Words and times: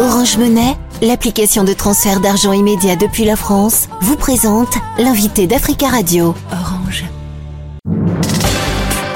Orange 0.00 0.38
Monnaie, 0.38 0.76
l'application 1.02 1.64
de 1.64 1.72
transfert 1.72 2.20
d'argent 2.20 2.52
immédiat 2.52 2.94
depuis 2.94 3.24
la 3.24 3.34
France, 3.34 3.88
vous 4.00 4.16
présente 4.16 4.78
l'invité 4.96 5.48
d'Africa 5.48 5.88
Radio. 5.88 6.36
Orange. 6.52 7.04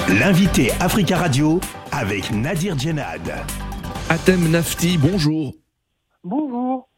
L'invité 0.09 0.73
Africa 0.81 1.19
Radio 1.19 1.61
avec 1.93 2.33
Nadir 2.33 2.77
Djenad. 2.77 3.21
Atem 4.09 4.51
Nafti, 4.51 4.99
bonjour. 4.99 5.55
Bonjour. 6.25 6.89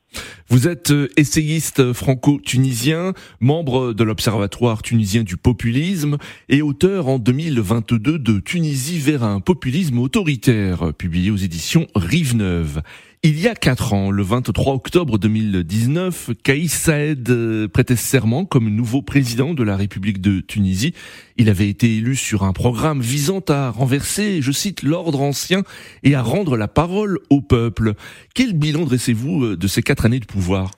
Vous 0.49 0.69
êtes 0.69 0.91
euh, 0.91 1.11
essayiste 1.17 1.93
franco-tunisien, 1.93 3.13
membre 3.41 3.93
de 3.93 4.05
l'Observatoire 4.05 4.83
tunisien 4.83 5.25
du 5.25 5.37
populisme 5.37 6.17
et 6.49 6.63
auteur 6.63 7.09
en 7.09 7.19
2022 7.19 8.19
de 8.19 8.39
Tunisie 8.41 8.99
vers 8.99 9.25
un 9.25 9.41
populisme 9.41 9.99
autoritaire, 9.99 10.95
publié 10.95 11.31
aux 11.31 11.37
éditions 11.37 11.87
Rive 11.95 12.37
Neuve. 12.37 12.83
Il 13.27 13.43
y 13.43 13.49
a 13.49 13.55
quatre 13.55 13.95
ans, 13.95 14.11
le 14.11 14.23
23 14.23 14.75
octobre 14.75 15.17
2019, 15.17 16.33
Kaïs 16.45 16.69
Saed 16.69 17.27
euh, 17.31 17.69
prêtait 17.69 17.97
serment 17.97 18.45
comme 18.45 18.69
nouveau 18.69 19.01
président 19.01 19.55
de 19.55 19.63
la 19.63 19.79
République 19.79 20.21
de 20.21 20.41
Tunisie. 20.41 20.93
Il 21.39 21.49
avait 21.49 21.71
été 21.71 21.87
élu 21.87 22.17
sur 22.17 22.43
un 22.43 22.53
programme 22.53 23.01
visant 23.01 23.41
à 23.49 23.71
renverser, 23.71 24.43
je 24.43 24.53
cite, 24.53 24.83
l'ordre 24.83 25.23
ancien 25.23 25.63
et 26.03 26.15
à 26.15 26.21
rendre 26.21 26.59
la 26.59 26.69
parole 26.69 27.19
au 27.31 27.41
peuple. 27.41 27.95
Quel 28.35 28.53
bilan 28.53 28.85
dressez-vous 28.85 29.43
euh, 29.43 29.57
de 29.57 29.67
ces 29.69 29.81
quatre 29.81 30.05
années 30.05 30.21
de 30.21 30.27
pouvoir? 30.27 30.73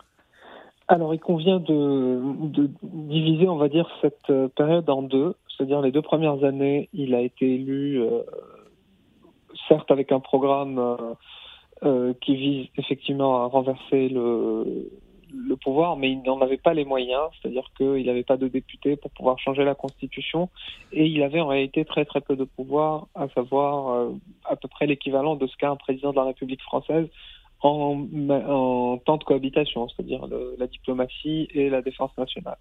Alors, 0.87 1.15
il 1.15 1.19
convient 1.19 1.59
de, 1.59 2.71
diviser, 2.85 3.49
on 3.49 3.57
va 3.57 3.69
dire, 3.69 3.89
cette 4.01 4.31
euh, 4.31 4.47
période 4.47 4.89
en 4.89 5.03
deux. 5.03 5.35
C'est-à-dire 5.49 5.81
les 5.81 5.91
deux 5.91 6.01
premières 6.01 6.45
années, 6.45 6.89
il 6.93 7.13
a 7.17 7.23
été 7.23 7.57
élu, 7.57 8.01
certes 9.69 9.91
avec 9.91 10.13
un 10.13 10.21
programme 10.21 10.79
qui 12.21 12.37
vise 12.37 12.67
effectivement 12.79 13.43
à 13.43 13.47
renverser 13.47 14.09
le, 14.09 14.91
le 15.35 15.57
pouvoir, 15.57 15.97
mais 15.97 16.11
il 16.13 16.23
n'en 16.23 16.41
avait 16.41 16.57
pas 16.57 16.75
les 16.75 16.85
moyens, 16.85 17.25
c'est-à-dire 17.35 17.71
qu'il 17.77 18.07
n'avait 18.07 18.23
pas 18.23 18.37
de 18.37 18.49
députés 18.49 18.97
pour 18.97 19.11
pouvoir 19.11 19.39
changer 19.39 19.65
la 19.65 19.75
constitution, 19.75 20.49
et 20.93 21.07
il 21.07 21.23
avait 21.23 21.41
en 21.41 21.49
réalité 21.49 21.85
très 21.85 22.05
très 22.05 22.21
peu 22.21 22.37
de 22.37 22.45
pouvoir, 22.45 23.07
à 23.15 23.29
savoir 23.29 23.89
euh, 23.89 24.11
à 24.45 24.57
peu 24.57 24.69
près 24.69 24.87
l'équivalent 24.87 25.37
de 25.37 25.47
ce 25.47 25.57
qu'a 25.57 25.71
un 25.71 25.77
président 25.77 26.11
de 26.11 26.17
la 26.17 26.25
République 26.25 26.63
française 26.63 27.09
en, 27.63 28.07
en 28.31 28.99
temps 28.99 29.17
de 29.17 29.25
cohabitation, 29.25 29.89
c'est-à-dire 29.89 30.27
la 30.59 30.67
diplomatie 30.67 31.49
et 31.55 31.71
la 31.71 31.83
défense 31.83 32.17
nationale. 32.19 32.59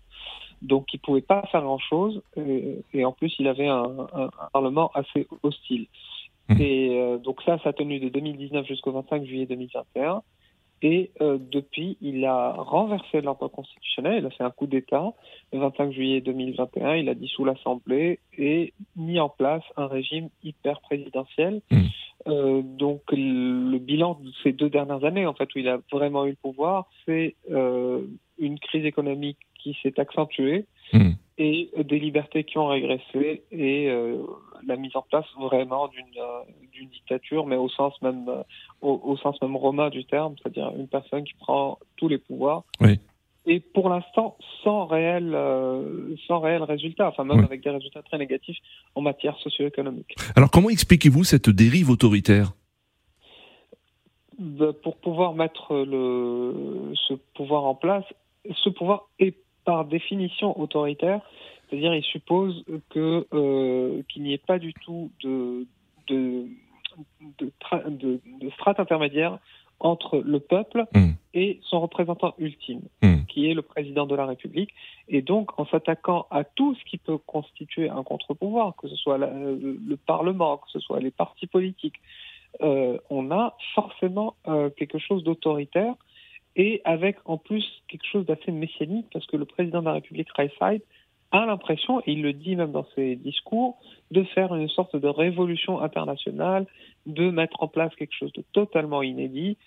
Donc 0.62 0.94
il 0.94 1.00
pouvait 1.00 1.22
pas 1.22 1.44
faire 1.52 1.62
grand-chose, 1.62 2.22
et, 2.38 2.80
et, 2.94 3.06
en 3.06 3.12
plus 3.12 3.34
il 3.40 3.47
avait 3.47 3.68
un, 3.68 4.08
un, 4.14 4.25
un 4.25 4.50
parlement 4.53 4.92
assez 4.94 5.28
hostile. 5.44 5.88
Mmh. 6.50 6.62
Et 6.62 7.00
euh, 7.00 7.18
donc 7.18 7.42
ça, 7.44 7.58
ça 7.64 7.70
a 7.70 7.74
tenu 7.74 8.00
de 8.00 8.10
2019 8.10 8.66
jusqu'au 8.68 8.92
25 8.92 9.26
juillet 9.26 9.46
2021. 9.46 10.22
Et 10.82 11.12
euh, 11.22 11.38
depuis, 11.40 11.98
il 12.02 12.26
a 12.26 12.52
renversé 12.52 13.22
l'ordre 13.22 13.48
constitutionnel, 13.48 14.20
il 14.20 14.26
a 14.26 14.30
fait 14.30 14.44
un 14.44 14.52
coup 14.52 14.68
d'État. 14.68 15.14
Le 15.54 15.60
25 15.60 15.92
juillet 15.92 16.22
2021, 16.22 16.96
il 16.96 17.10
a 17.10 17.16
dissous 17.16 17.46
l'Assemblée 17.46 18.20
et 18.38 18.74
mis 18.96 19.20
en 19.20 19.30
place 19.30 19.64
un 19.78 19.88
régime 19.88 20.30
hyper 20.44 20.82
présidentiel. 20.82 21.62
Mmh. 21.72 21.82
Euh, 22.28 22.62
donc 22.64 23.02
le 23.12 23.78
bilan 23.78 24.20
de 24.22 24.32
ces 24.44 24.52
deux 24.52 24.70
dernières 24.70 25.04
années, 25.06 25.26
en 25.26 25.34
fait, 25.34 25.54
où 25.56 25.59
il 25.59 25.68
a 25.68 25.80
vraiment 25.92 26.26
eu 26.26 26.32
le 26.32 26.36
pouvoir, 26.36 26.88
c'est 27.06 27.36
euh, 27.52 28.02
une 28.38 28.59
crise 28.59 28.86
économique 28.86 29.40
qui 29.62 29.78
s'est 29.82 30.00
accentuée. 30.00 30.66
Mmh 30.94 31.14
et 31.38 31.69
des 31.83 32.00
libertés 32.00 32.44
qui 32.44 32.58
ont 32.58 32.67
régressé 32.67 33.44
et 33.52 33.89
euh, 33.89 34.17
la 34.66 34.78
mise 34.78 34.95
en 34.95 35.02
place 35.02 35.25
vraiment 35.38 35.88
d'une 35.89 36.05
euh, 36.17 36.88
dictature, 36.91 37.45
mais 37.45 37.58
au 37.58 37.67
sens 37.67 37.94
même 38.02 38.30
euh, 38.30 38.44
au, 38.81 39.02
au, 39.03 39.17
sens 39.17 39.41
même 39.41 39.56
romain 39.56 39.89
du 39.89 40.06
terme, 40.06 40.36
c'est-à-dire 40.41 40.72
une 40.78 40.88
personne 40.88 41.23
qui 41.23 41.33
prend 41.33 41.78
tous 41.97 42.08
les 42.08 42.17
pouvoirs. 42.17 42.63
Oui. 42.80 43.00
Et 43.47 43.59
pour 43.59 43.89
l'instant, 43.89 44.38
sans 44.63 44.88
réel, 44.88 45.38
sans 46.25 46.39
réel 46.39 46.63
résultat, 46.63 47.09
enfin 47.09 47.25
même 47.25 47.40
oui. 47.40 47.45
avec 47.45 47.63
des 47.63 47.69
résultats 47.69 48.01
très 48.01 48.18
négatifs 48.18 48.57
en 48.95 49.01
matière 49.01 49.38
socio-économique. 49.38 50.16
Alors 50.35 50.50
comment 50.50 50.69
expliquez-vous 50.69 51.24
cette 51.24 51.51
dérive 51.51 51.91
autoritaire? 51.91 52.53
Ben, 54.40 54.74
Pour 54.74 54.97
pouvoir 54.97 55.35
mettre 55.35 55.75
le, 55.75 56.91
ce 57.07 57.13
pouvoir 57.35 57.66
en 57.66 57.75
place, 57.75 58.06
ce 58.63 58.69
pouvoir 58.69 59.09
est 59.19 59.35
par 59.66 59.86
définition 59.86 60.59
autoritaire, 60.59 61.22
c'est-à-dire 61.70 61.94
il 61.94 62.03
suppose 62.03 62.64
que 62.90 63.28
euh, 63.34 64.02
qu'il 64.09 64.24
n'y 64.24 64.34
ait 64.34 64.38
pas 64.38 64.59
du 64.59 64.74
tout 64.74 65.12
de 65.24 65.66
de, 66.08 66.48
de, 67.40 67.52
de, 67.90 68.22
de 68.40 68.50
strate 68.52 68.80
intermédiaire 68.80 69.40
entre 69.80 70.20
le 70.20 70.40
peuple 70.40 70.86
mmh. 70.94 71.09
et 71.34 71.59
son 71.64 71.81
représentant 71.81 72.34
ultime, 72.38 72.81
mmh. 73.02 73.25
qui 73.28 73.50
est 73.50 73.54
le 73.54 73.62
président 73.62 74.06
de 74.06 74.16
la 74.16 74.25
République. 74.25 74.74
Et 75.09 75.22
donc, 75.22 75.59
en 75.59 75.66
s'attaquant 75.66 76.28
à 76.31 76.44
tout 76.44 76.75
ce 76.75 76.84
qui 76.86 76.98
peut 76.98 77.18
constituer 77.18 77.90
un 77.90 78.04
contre-pouvoir, 78.04 78.75
que 78.78 78.88
ce 78.88 78.96
soit 78.96 79.18
la, 79.18 79.28
le, 79.28 79.78
le, 79.86 79.98
Parlement, 79.98 80.58
que 80.58 80.70
ce 80.72 80.80
soit 80.80 81.00
les 81.00 81.12
partis 81.12 81.48
politiques, 81.48 82.00
euh, 82.62 82.98
on 83.09 83.31
a 83.31 83.58
forcément 83.74 84.36
euh, 84.48 84.70
quelque 84.70 84.98
chose 84.98 85.24
d'autoritaire 85.24 85.96
et 86.56 86.82
avec 86.86 87.18
en 87.26 87.38
plus 87.38 87.66
quelque 87.88 88.06
chose 88.06 88.26
d'assez 88.26 88.52
messianique, 88.52 89.08
parce 89.12 89.26
que 89.28 89.38
le 89.38 89.46
président 89.46 89.80
de 89.80 89.86
la 89.86 89.94
République, 89.94 90.28
Raïsaïd, 90.36 90.82
a 91.32 91.46
l'impression, 91.46 92.00
et 92.02 92.14
il 92.14 92.22
le 92.22 92.34
dit 92.34 92.56
même 92.56 92.72
dans 92.72 92.88
ses 92.96 93.16
discours, 93.16 93.78
de 94.12 94.24
faire 94.24 94.56
une 94.56 94.70
sorte 94.70 94.96
de 94.96 95.08
révolution 95.08 95.82
internationale, 95.82 96.66
de 97.06 97.30
mettre 97.30 97.62
en 97.62 97.68
place 97.68 97.94
quelque 97.96 98.16
chose 98.18 98.32
de 98.34 98.44
totalement 98.54 99.02
inédit 99.02 99.58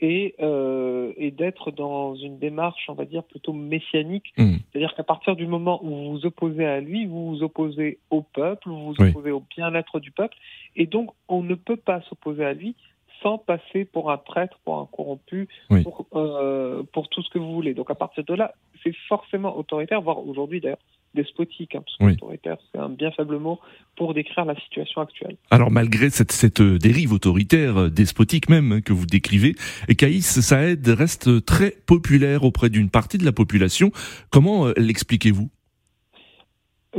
et, 0.00 0.36
euh, 0.40 1.12
et 1.16 1.30
d'être 1.30 1.70
dans 1.70 2.14
une 2.14 2.38
démarche, 2.38 2.84
on 2.88 2.94
va 2.94 3.04
dire, 3.04 3.24
plutôt 3.24 3.52
messianique. 3.52 4.32
Mmh. 4.38 4.56
C'est-à-dire 4.70 4.94
qu'à 4.94 5.02
partir 5.02 5.34
du 5.34 5.46
moment 5.46 5.84
où 5.84 5.88
vous 5.88 6.10
vous 6.12 6.26
opposez 6.26 6.64
à 6.64 6.80
lui, 6.80 7.04
vous 7.04 7.30
vous 7.30 7.42
opposez 7.42 7.98
au 8.10 8.22
peuple, 8.22 8.68
vous 8.68 8.92
vous 8.92 9.02
opposez 9.02 9.30
oui. 9.30 9.30
au 9.32 9.42
bien-être 9.56 9.98
du 10.00 10.12
peuple, 10.12 10.36
et 10.76 10.86
donc 10.86 11.10
on 11.28 11.42
ne 11.42 11.56
peut 11.56 11.76
pas 11.76 12.00
s'opposer 12.02 12.44
à 12.44 12.54
lui 12.54 12.76
sans 13.22 13.38
passer 13.38 13.84
pour 13.84 14.10
un 14.10 14.16
prêtre, 14.16 14.58
pour 14.64 14.78
un 14.78 14.86
corrompu, 14.86 15.48
oui. 15.70 15.82
pour, 15.82 16.06
euh, 16.14 16.82
pour 16.92 17.08
tout 17.08 17.22
ce 17.22 17.30
que 17.30 17.38
vous 17.38 17.52
voulez. 17.52 17.74
Donc 17.74 17.90
à 17.90 17.94
partir 17.94 18.24
de 18.24 18.34
là, 18.34 18.54
c'est 18.82 18.94
forcément 19.08 19.56
autoritaire, 19.56 20.00
voire 20.00 20.26
aujourd'hui 20.26 20.60
d'ailleurs 20.60 20.78
despotique, 21.14 21.74
hein, 21.74 21.82
parce 21.84 21.96
que 21.96 22.04
oui. 22.04 22.12
autoritaire, 22.12 22.58
c'est 22.70 22.78
un 22.78 22.88
bien 22.88 23.10
faible 23.10 23.38
mot 23.38 23.58
pour 23.96 24.14
décrire 24.14 24.44
la 24.44 24.54
situation 24.56 25.00
actuelle. 25.00 25.36
Alors 25.50 25.70
malgré 25.70 26.10
cette, 26.10 26.32
cette 26.32 26.62
dérive 26.62 27.12
autoritaire, 27.12 27.78
euh, 27.78 27.90
despotique 27.90 28.48
même, 28.48 28.72
hein, 28.72 28.80
que 28.80 28.92
vous 28.92 29.06
décrivez, 29.06 29.54
Caïs 29.96 30.40
Saed 30.40 30.86
reste 30.86 31.44
très 31.44 31.70
populaire 31.70 32.44
auprès 32.44 32.68
d'une 32.68 32.90
partie 32.90 33.18
de 33.18 33.24
la 33.24 33.32
population. 33.32 33.90
Comment 34.30 34.66
euh, 34.66 34.72
l'expliquez-vous? 34.76 35.48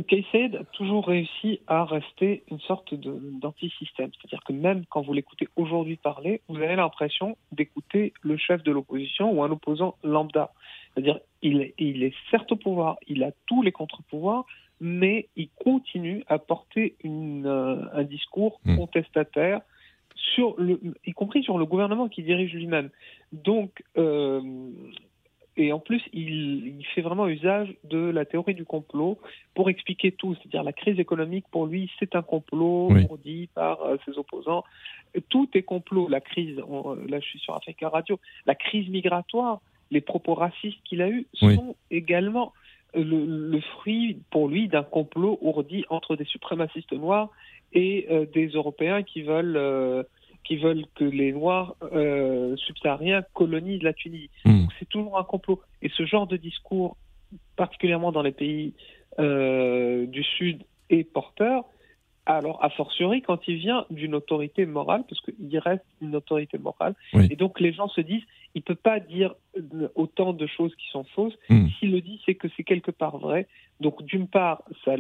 Kaysed 0.08 0.56
a 0.56 0.64
toujours 0.66 1.08
réussi 1.08 1.62
à 1.68 1.84
rester 1.84 2.44
une 2.52 2.60
sorte 2.60 2.94
d'anti-système. 2.94 4.12
C'est-à-dire 4.14 4.44
que 4.46 4.54
même 4.54 4.86
quand 4.90 5.02
vous 5.02 5.14
l'écoutez 5.14 5.48
aujourd'hui 5.56 5.98
parler, 5.98 6.42
vous 6.48 6.58
avez 6.58 6.76
l'impression 6.76 7.38
d'écouter 7.52 8.14
le 8.22 8.38
chef 8.38 8.62
de 8.64 8.72
l'opposition 8.72 9.32
ou 9.32 9.44
un 9.44 9.52
opposant 9.52 9.96
lambda. 10.04 10.52
C'est-à-dire 10.94 11.20
il, 11.42 11.74
il 11.80 12.04
est 12.04 12.14
certes 12.30 12.52
au 12.52 12.56
pouvoir, 12.56 12.98
il 13.08 13.24
a 13.24 13.32
tous 13.48 13.64
les 13.64 13.72
contre-pouvoirs, 13.72 14.46
mais 14.80 15.28
il 15.36 15.50
continue 15.64 16.24
à 16.28 16.38
porter 16.38 16.96
une, 17.04 17.46
euh, 17.48 17.84
un 17.94 18.04
discours 18.04 18.60
mmh. 18.66 18.78
contestataire, 18.78 19.62
sur 20.16 20.56
le, 20.58 20.80
y 21.06 21.12
compris 21.14 21.44
sur 21.44 21.58
le 21.58 21.66
gouvernement 21.66 22.10
qui 22.10 22.24
dirige 22.24 22.54
lui-même. 22.54 22.90
Donc, 23.32 23.84
euh, 23.98 24.42
et 25.60 25.74
en 25.74 25.80
plus, 25.80 26.02
il, 26.14 26.80
il, 26.80 26.86
fait 26.96 27.02
vraiment 27.02 27.28
usage 27.28 27.76
de 27.84 27.98
la 27.98 28.24
théorie 28.24 28.54
du 28.54 28.64
complot 28.64 29.20
pour 29.56 29.70
expliquer 29.70 30.14
tout. 30.14 30.34
C'est-à-dire 30.36 30.64
la 30.64 30.72
crise 30.72 31.00
économique, 31.00 31.46
pour 31.52 31.66
lui, 31.66 31.92
c'est 32.00 32.16
un 32.16 32.22
complot 32.22 32.88
oui. 32.92 33.06
dit 33.24 33.50
par 33.54 33.82
euh, 33.82 33.98
ses 34.06 34.18
opposants. 34.18 34.64
Tout 35.28 35.50
est 35.54 35.64
complot. 35.64 36.08
La 36.08 36.22
crise, 36.22 36.62
on, 36.66 36.94
là 36.94 37.20
je 37.20 37.26
suis 37.26 37.40
sur 37.40 37.56
Africa 37.56 37.90
Radio, 37.90 38.20
la 38.46 38.56
crise 38.56 38.88
migratoire, 38.88 39.60
les 39.92 40.02
propos 40.02 40.34
racistes 40.34 40.80
qu'il 40.86 41.02
a 41.02 41.10
eus 41.10 41.28
oui. 41.42 41.56
sont 41.56 41.76
également 41.92 42.54
le, 42.94 43.26
le, 43.26 43.60
fruit 43.60 44.20
pour 44.32 44.48
lui 44.48 44.70
d'un 44.70 44.84
complot 44.84 45.38
ourdi 45.42 45.84
entre 45.90 46.16
des 46.16 46.26
suprémacistes 46.26 46.94
noirs 46.94 47.30
et 47.74 48.08
euh, 48.10 48.26
des 48.34 48.48
Européens 48.48 49.04
qui 49.04 49.24
veulent... 49.24 49.58
Euh, 49.58 50.04
qui 50.44 50.58
veulent 50.58 50.86
que 50.96 51.04
les 51.04 51.32
Noirs 51.32 51.76
euh, 51.94 52.56
subsahariens 52.58 53.24
colonisent 53.34 53.84
la 53.84 53.94
Tunisie. 53.94 54.30
Mmh. 54.46 54.66
C'est 54.80 54.90
toujours 54.90 55.18
un 55.18 55.24
complot. 55.24 55.62
Et 55.82 55.90
ce 55.90 56.06
genre 56.06 56.28
de 56.28 56.38
discours, 56.38 56.98
particulièrement 57.56 58.12
dans 58.12 58.22
les 58.22 58.32
pays 58.32 58.74
euh, 59.20 60.06
du 60.06 60.24
Sud, 60.24 60.64
est 60.90 61.04
porteur. 61.04 61.66
Alors, 62.26 62.64
a 62.64 62.70
fortiori, 62.70 63.22
quand 63.22 63.48
il 63.48 63.58
vient 63.58 63.86
d'une 63.90 64.14
autorité 64.14 64.66
morale, 64.68 65.04
parce 65.10 65.20
qu'il 65.22 65.58
reste 65.58 65.86
une 66.00 66.16
autorité 66.16 66.60
morale, 66.60 66.94
oui. 67.14 67.28
et 67.32 67.36
donc 67.36 67.60
les 67.60 67.74
gens 67.74 67.88
se 67.88 68.02
disent, 68.02 68.22
il 68.54 68.60
ne 68.60 68.64
peut 68.64 68.76
pas 68.76 69.00
dire 69.00 69.34
autant 69.96 70.34
de 70.34 70.46
choses 70.48 70.76
qui 70.76 70.88
sont 70.92 71.04
fausses. 71.16 71.38
Mmh. 71.50 71.68
S'il 71.80 71.92
le 71.92 72.02
dit, 72.02 72.22
c'est 72.26 72.36
que 72.36 72.48
c'est 72.56 72.64
quelque 72.64 72.92
part 72.92 73.18
vrai. 73.18 73.48
Donc, 73.80 74.04
d'une 74.04 74.28
part, 74.28 74.64
ça, 74.86 74.96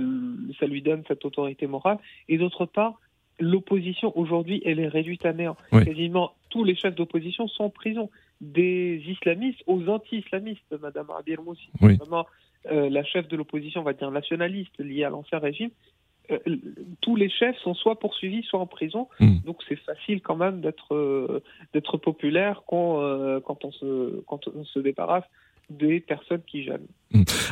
ça 0.59 0.65
lui 0.65 0.81
donne 0.81 1.03
cette 1.07 1.25
autorité 1.25 1.67
morale, 1.67 1.99
et 2.29 2.37
d'autre 2.37 2.65
part, 2.65 2.99
l'opposition 3.39 4.17
aujourd'hui, 4.17 4.61
elle 4.65 4.79
est 4.79 4.87
réduite 4.87 5.25
à 5.25 5.33
néant. 5.33 5.57
Oui. 5.71 5.85
Quasiment 5.85 6.33
tous 6.49 6.63
les 6.63 6.75
chefs 6.75 6.95
d'opposition 6.95 7.47
sont 7.47 7.65
en 7.65 7.69
prison. 7.69 8.09
des 8.41 9.03
islamistes 9.07 9.61
aux 9.67 9.89
anti-islamistes, 9.89 10.73
Madame 10.81 11.07
Abir 11.17 11.41
Moussi. 11.41 11.69
Oui. 11.81 11.97
Vraiment, 11.97 12.25
euh, 12.71 12.89
la 12.89 13.03
chef 13.03 13.27
de 13.27 13.35
l'opposition, 13.35 13.81
on 13.81 13.83
va 13.83 13.93
dire 13.93 14.11
nationaliste, 14.11 14.77
liée 14.79 15.03
à 15.03 15.09
l'ancien 15.09 15.39
régime, 15.39 15.71
euh, 16.31 16.37
tous 17.01 17.15
les 17.17 17.29
chefs 17.29 17.57
sont 17.57 17.73
soit 17.73 17.99
poursuivis, 17.99 18.43
soit 18.43 18.59
en 18.59 18.65
prison. 18.65 19.09
Mm. 19.19 19.39
Donc 19.45 19.57
c'est 19.67 19.75
facile 19.77 20.21
quand 20.21 20.37
même 20.37 20.61
d'être 20.61 20.95
euh, 20.95 21.43
d'être 21.73 21.97
populaire 21.97 22.63
quand, 22.67 23.01
quand, 23.41 23.65
on 23.65 23.71
se, 23.71 24.21
quand 24.27 24.47
on 24.47 24.63
se 24.63 24.79
débarrasse 24.79 25.25
des 25.69 25.99
personnes 25.99 26.41
qui 26.47 26.63
gênent. 26.63 26.87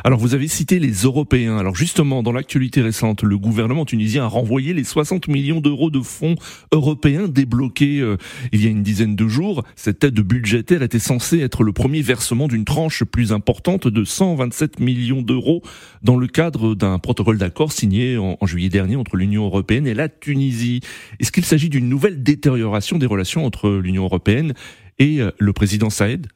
Alors 0.04 0.20
vous 0.20 0.36
avez 0.36 0.48
cité 0.48 0.78
les 0.78 0.92
Européens. 0.92 1.58
Alors 1.58 1.76
justement, 1.76 2.22
dans 2.22 2.32
l'actualité 2.32 2.82
récente, 2.82 3.24
le 3.24 3.38
gouvernement 3.38 3.86
tunisien 3.86 4.24
a 4.24 4.28
renvoyé 4.28 4.74
les 4.74 4.84
60 4.84 5.28
millions 5.28 5.62
d'euros 5.62 5.90
de 5.90 6.00
fonds 6.02 6.36
européens 6.72 7.28
débloqués 7.28 8.00
euh, 8.00 8.18
il 8.52 8.64
y 8.64 8.68
a 8.68 8.70
une 8.70 8.84
dizaine 8.84 9.16
de 9.16 9.28
jours. 9.28 9.64
Cette 9.76 10.04
aide 10.04 10.20
budgétaire 10.20 10.84
était 10.84 11.00
censée 11.00 11.40
être 11.40 11.64
le 11.64 11.74
premier 11.74 12.04
versement 12.04 12.48
d'une 12.48 12.66
tranche 12.66 13.04
plus 13.04 13.34
importante 13.34 13.88
de 13.88 14.04
127 14.04 14.80
millions 14.80 15.24
d'euros 15.24 15.64
dans 16.04 16.18
le 16.18 16.28
cadre 16.28 16.76
d'un 16.76 17.00
protocole 17.00 17.40
d'accord 17.40 17.72
signé 17.72 18.18
en, 18.18 18.38
en 18.40 18.46
juillet 18.46 18.70
dernier 18.70 18.96
entre 18.96 19.16
l'Union 19.16 19.46
européenne 19.46 19.88
et 19.88 19.96
la 19.96 20.08
Tunisie. 20.08 20.82
Est-ce 21.20 21.32
qu'il 21.32 21.46
s'agit 21.46 21.70
d'une 21.70 21.90
nouvelle 21.90 22.22
détérioration 22.22 23.00
des 23.00 23.08
relations 23.08 23.46
entre 23.46 23.72
l'Union 23.72 24.04
européenne 24.04 24.54
et 25.00 25.20
euh, 25.20 25.32
le 25.40 25.54
président 25.54 25.90
Saïd? 25.90 26.28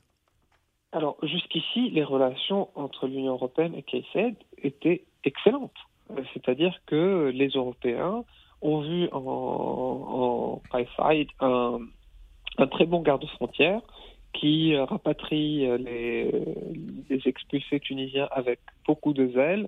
Alors 0.91 1.17
jusqu'ici, 1.23 1.89
les 1.89 2.03
relations 2.03 2.69
entre 2.75 3.07
l'Union 3.07 3.33
européenne 3.33 3.73
et 3.75 3.83
KSAID 3.83 4.35
étaient 4.61 5.03
excellentes. 5.23 5.71
Euh, 6.11 6.21
C'est-à-dire 6.33 6.77
que 6.85 7.31
les 7.33 7.49
Européens 7.49 8.23
ont 8.61 8.81
vu 8.81 9.07
en, 9.11 10.61
un, 11.39 12.67
très 12.67 12.85
bon 12.85 13.01
garde-frontière 13.01 13.81
qui 14.33 14.75
euh, 14.75 14.85
rapatrie 14.85 15.65
euh, 15.65 15.77
les, 15.77 17.21
expulsés 17.25 17.79
tunisiens 17.79 18.27
avec 18.31 18.59
beaucoup 18.85 19.13
de 19.13 19.29
zèle. 19.29 19.67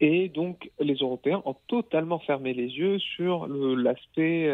Et 0.00 0.28
donc, 0.28 0.70
les 0.80 0.94
Européens 0.94 1.42
ont 1.44 1.56
totalement 1.68 2.18
fermé 2.18 2.52
les 2.54 2.66
yeux 2.66 2.98
sur 2.98 3.46
l'aspect 3.46 4.50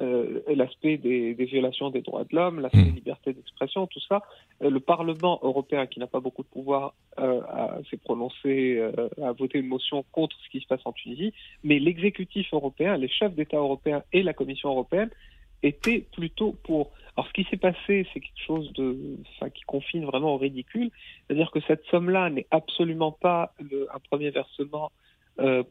euh, 0.00 0.40
l'aspect 0.48 0.96
des, 0.96 1.34
des 1.34 1.44
violations 1.44 1.90
des 1.90 2.00
droits 2.00 2.24
de 2.24 2.34
l'homme, 2.34 2.60
l'aspect 2.60 2.78
Mm. 2.90 2.94
liberté 2.94 3.32
d'expression, 3.32 3.86
tout 3.86 4.00
ça. 4.08 4.22
Euh, 4.62 4.70
le 4.70 4.80
Parlement 4.80 5.38
européen, 5.42 5.86
qui 5.86 5.98
n'a 6.00 6.06
pas 6.06 6.20
beaucoup 6.20 6.42
de 6.42 6.48
pouvoir, 6.48 6.94
euh, 7.18 7.40
a- 7.42 7.78
s'est 7.90 7.98
prononcé, 7.98 8.76
euh, 8.78 9.08
a 9.22 9.32
voté 9.32 9.58
une 9.58 9.66
motion 9.66 10.04
contre 10.12 10.36
ce 10.44 10.48
qui 10.50 10.60
se 10.60 10.66
passe 10.66 10.80
en 10.84 10.92
Tunisie. 10.92 11.32
Mais 11.64 11.78
l'exécutif 11.78 12.46
européen, 12.54 12.96
les 12.96 13.08
chefs 13.08 13.34
d'État 13.34 13.58
européens 13.58 14.02
et 14.12 14.22
la 14.22 14.32
Commission 14.32 14.70
européenne 14.70 15.10
étaient 15.62 16.00
plutôt 16.16 16.52
pour. 16.64 16.90
Alors, 17.16 17.28
ce 17.28 17.32
qui 17.34 17.44
s'est 17.50 17.58
passé, 17.58 18.06
c'est 18.14 18.20
quelque 18.20 18.44
chose 18.46 18.72
de, 18.72 18.96
enfin, 19.36 19.50
qui 19.50 19.62
confine 19.62 20.04
vraiment 20.06 20.34
au 20.34 20.38
ridicule. 20.38 20.90
C'est-à-dire 21.26 21.50
que 21.50 21.60
cette 21.68 21.84
somme-là 21.90 22.30
n'est 22.30 22.46
absolument 22.50 23.12
pas 23.12 23.52
le- 23.70 23.86
un 23.94 23.98
premier 24.10 24.30
versement 24.30 24.90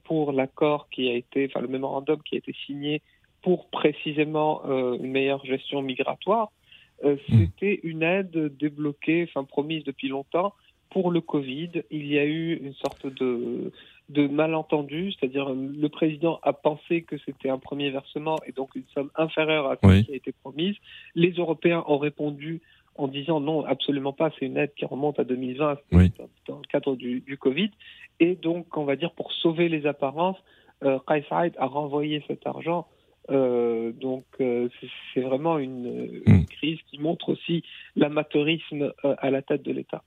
pour 0.03 0.31
l'accord 0.31 0.89
qui 0.89 1.09
a 1.09 1.13
été, 1.13 1.45
enfin, 1.47 1.61
le 1.61 1.67
mémorandum 1.67 2.21
qui 2.23 2.35
a 2.35 2.37
été 2.39 2.53
signé 2.65 3.01
pour 3.41 3.69
précisément 3.69 4.61
euh, 4.65 4.95
une 4.95 5.11
meilleure 5.11 5.45
gestion 5.45 5.81
migratoire. 5.81 6.51
Euh, 7.03 7.15
Mm. 7.29 7.39
C'était 7.39 7.79
une 7.83 8.03
aide 8.03 8.57
débloquée, 8.57 9.25
enfin 9.29 9.43
promise 9.45 9.83
depuis 9.83 10.09
longtemps 10.09 10.53
pour 10.89 11.11
le 11.11 11.21
Covid. 11.21 11.69
Il 11.91 12.07
y 12.07 12.17
a 12.17 12.25
eu 12.25 12.55
une 12.55 12.73
sorte 12.73 13.05
de, 13.07 13.71
de 14.09 14.27
malentendu, 14.27 15.11
c'est-à-dire 15.13 15.49
euh, 15.49 15.55
le 15.55 15.89
président 15.89 16.39
a 16.43 16.51
pensé 16.51 17.03
que 17.03 17.17
c'était 17.25 17.49
un 17.49 17.59
premier 17.59 17.89
versement 17.91 18.37
et 18.45 18.51
donc 18.51 18.75
une 18.75 18.87
somme 18.93 19.11
inférieure 19.15 19.67
à 19.71 19.77
Oui. 19.83 20.03
qui 20.05 20.11
a 20.11 20.15
été 20.15 20.31
promise. 20.43 20.75
Les 21.15 21.31
Européens 21.31 21.83
ont 21.87 21.99
répondu 21.99 22.61
en 22.95 23.07
disant 23.07 23.39
non, 23.39 23.63
absolument 23.63 24.11
pas, 24.11 24.29
c'est 24.37 24.45
une 24.45 24.57
aide 24.57 24.73
qui 24.75 24.83
remonte 24.83 25.19
à 25.19 25.23
2020 25.23 25.77
Oui. 25.93 26.11
dans, 26.17 26.29
dans 26.47 26.59
le 26.59 26.67
cadre 26.67 26.95
du, 26.97 27.21
du 27.21 27.37
Covid. 27.37 27.71
Et 28.19 28.35
donc, 28.35 28.75
on 28.75 28.83
va 28.83 28.97
dire, 28.97 29.11
pour 29.11 29.31
sauver 29.31 29.69
les 29.69 29.85
apparences, 29.85 30.37
euh, 30.83 30.99
Saïd 31.29 31.53
a 31.57 31.65
renvoyé 31.67 32.21
cet 32.27 32.45
argent. 32.45 32.87
Euh, 33.31 33.91
donc, 33.99 34.25
euh, 34.41 34.67
c'est- 34.79 35.21
vraiment 35.21 35.59
une, 35.59 36.21
une 36.25 36.33
Mm. 36.41 36.45
crise 36.45 36.77
qui 36.89 36.97
montre 36.97 37.29
aussi 37.29 37.61
l'amateurisme 37.97 38.91
euh, 39.05 39.15
à 39.19 39.29
la 39.29 39.41
tête 39.41 39.63
de 39.63 39.71
l'État. 39.73 40.01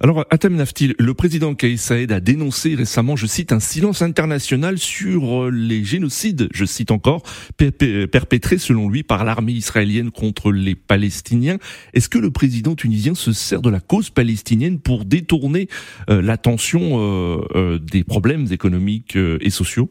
Alors, 0.00 0.24
Atem 0.30 0.54
Naftil, 0.54 0.94
le 0.98 1.14
président 1.14 1.54
Kais 1.54 1.76
Saïd 1.76 2.12
a 2.12 2.20
dénoncé 2.20 2.74
récemment, 2.76 3.16
je 3.16 3.26
cite, 3.26 3.50
un 3.52 3.58
silence 3.60 4.02
international 4.02 4.78
sur 4.78 5.44
euh, 5.46 5.50
les 5.50 5.84
génocides, 5.84 6.48
je 6.54 6.64
cite 6.64 6.90
encore, 6.92 7.22
per- 7.56 7.72
per- 7.72 8.06
perpétrés 8.06 8.58
selon 8.58 8.88
lui 8.88 9.02
par 9.02 9.24
l'armée 9.24 9.52
israélienne 9.52 10.10
contre 10.12 10.52
les 10.52 10.74
Palestiniens. 10.76 11.58
Est-ce 11.92 12.08
que 12.08 12.18
le 12.18 12.30
président 12.30 12.74
tunisien 12.76 13.14
se 13.14 13.32
sert 13.32 13.62
de 13.62 13.70
la 13.70 13.80
cause 13.80 14.10
palestinienne 14.10 14.78
pour 14.80 15.04
détourner 15.04 15.68
euh, 16.08 16.22
l'attention 16.22 17.00
euh, 17.00 17.38
euh, 17.54 17.78
des 17.78 18.04
problèmes 18.04 18.46
économiques 18.52 19.16
euh, 19.16 19.38
et 19.40 19.50
sociaux? 19.50 19.90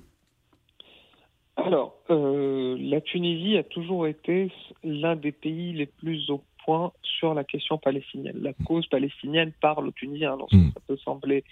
Alors, 1.58 1.96
euh, 2.10 2.78
la 2.80 3.02
Tunisie 3.02 3.58
a 3.58 3.64
toujours 3.64 4.08
été 4.08 4.52
l'un 4.84 5.16
des 5.16 5.32
pays 5.32 5.74
les 5.74 5.86
plus 5.86 6.30
au 6.30 6.44
point 6.66 6.92
sur 7.04 7.34
la 7.34 7.44
question 7.44 7.78
palestinienne. 7.78 8.38
La 8.42 8.54
cause 8.66 8.88
palestinienne 8.88 9.52
parle 9.62 9.88
aux 9.88 9.92
Tunisiens. 9.92 10.34
Alors, 10.34 10.50
ça 10.52 10.80
peut 10.88 10.98
sembler, 10.98 11.44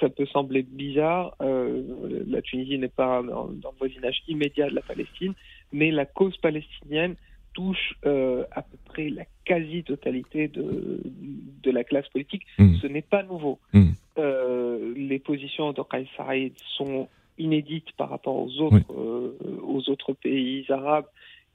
ça 0.00 0.08
peut 0.08 0.26
sembler 0.26 0.62
bizarre. 0.62 1.34
Euh, 1.40 2.24
la 2.26 2.42
Tunisie 2.42 2.78
n'est 2.78 2.88
pas 2.88 3.22
dans, 3.22 3.46
dans 3.46 3.70
le 3.70 3.78
voisinage 3.78 4.22
immédiat 4.28 4.68
de 4.68 4.74
la 4.74 4.82
Palestine, 4.82 5.34
mais 5.72 5.90
la 5.90 6.04
cause 6.04 6.36
palestinienne 6.38 7.14
touche 7.54 7.94
euh, 8.04 8.44
à 8.52 8.62
peu 8.62 8.76
près 8.84 9.08
la 9.08 9.24
quasi-totalité 9.46 10.48
de, 10.48 11.00
de 11.62 11.70
la 11.70 11.84
classe 11.84 12.08
politique. 12.08 12.42
Mm. 12.58 12.76
Ce 12.82 12.86
n'est 12.86 13.02
pas 13.02 13.22
nouveau. 13.22 13.58
Mm. 13.72 13.90
Euh, 14.18 14.92
les 14.94 15.18
positions 15.18 15.72
de 15.72 15.82
Qais 15.82 16.06
Saïd 16.16 16.52
sont 16.76 17.08
inédites 17.38 17.92
par 17.96 18.08
rapport 18.10 18.36
aux 18.36 18.60
autres, 18.60 18.92
euh, 18.92 19.32
aux 19.62 19.88
autres 19.90 20.12
pays 20.12 20.64
arabes 20.68 21.06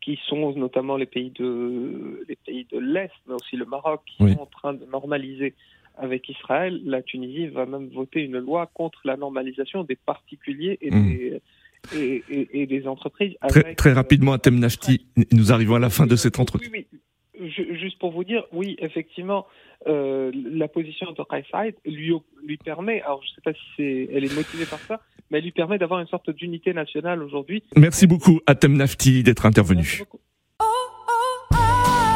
qui 0.01 0.19
sont 0.28 0.54
notamment 0.57 0.98
les 0.98 1.06
pays 1.06 1.30
de 1.31 2.24
les 2.28 2.36
pays 2.36 2.66
de 2.72 2.80
l'Est, 2.80 3.12
mais 3.28 3.36
aussi 3.36 3.56
le 3.56 3.66
Maroc, 3.66 4.01
qui 4.06 4.24
Oui. 4.24 4.33
sont 4.33 4.42
en 4.42 4.45
train 4.48 4.74
de 4.74 4.86
normaliser 4.86 5.54
avec 5.98 6.28
Israël. 6.30 6.81
La 6.86 7.01
Tunisie 7.04 7.48
va 7.48 7.66
même 7.66 7.89
voter 7.89 8.22
une 8.24 8.39
loi 8.39 8.69
contre 8.74 9.00
la 9.06 9.16
normalisation 9.18 9.83
des 9.83 9.95
particuliers 9.98 10.78
et, 10.81 10.89
Mm. 10.92 11.07
des, 11.10 11.42
et, 11.95 12.24
et- 12.30 12.62
et 12.62 12.66
des 12.66 12.88
entreprises. 12.88 13.36
Très, 13.50 13.63
avec, 13.63 13.75
très 13.78 13.89
euh, 13.92 13.94
rapidement, 13.95 14.33
Atem 14.33 14.57
Nafti, 14.57 15.06
nous 15.31 15.51
arrivons 15.51 15.75
à 15.75 15.80
la 15.80 15.89
fin 15.89 16.07
de 16.07 16.16
cet 16.16 16.39
entretien. 16.39 16.69
oui, 16.74 16.86
oui. 16.92 17.00
Ju- 17.42 17.78
Juste 17.80 17.98
pour 18.00 18.12
vous 18.12 18.24
dire, 18.24 18.44
oui, 18.54 18.76
effectivement, 18.80 19.45
euh, 19.88 20.31
la 20.33 20.68
position 20.68 21.07
de 21.12 21.18
Saïd 21.52 21.76
lui, 21.86 22.14
lui 22.45 22.57
permet, 22.57 23.02
alors 23.02 23.21
je 23.24 23.30
ne 23.31 23.36
sais 23.36 23.42
pas 23.44 23.54
si 23.54 23.62
c'est, 23.78 24.10
elle 24.14 24.24
est 24.26 24.36
motivée 24.36 24.66
par 24.66 24.80
ça, 24.88 25.00
mais 25.30 25.38
elle 25.40 25.44
lui 25.45 25.52
permet 25.52 25.78
d'avoir 25.78 26.00
une 26.00 26.07
sorte 26.07 26.30
d'unité 26.30 26.74
nationale 26.74 27.21
aujourd'hui. 27.24 27.64
Merci 27.76 28.06
beaucoup, 28.07 28.40
Atem 28.48 28.78
Nafti, 28.78 29.24
d'être 29.24 29.45
intervenu. 29.45 30.02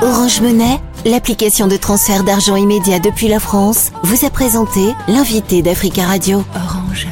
Orange 0.01 0.41
Monnaie, 0.41 0.77
l'application 1.05 1.67
de 1.67 1.77
transfert 1.77 2.23
d'argent 2.23 2.55
immédiat 2.57 2.99
depuis 2.99 3.27
la 3.27 3.39
France, 3.39 3.91
vous 4.03 4.25
a 4.25 4.29
présenté 4.29 4.81
l'invité 5.07 5.61
d'Africa 5.63 6.03
Radio. 6.03 6.39
Orange. 6.53 7.07